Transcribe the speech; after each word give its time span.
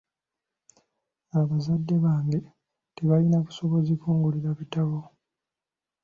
Abazadde 1.39 1.95
bange 2.03 2.37
tebalina 2.95 3.37
busobozi 3.45 3.93
kungulira 4.01 4.49
bitabo. 4.59 4.97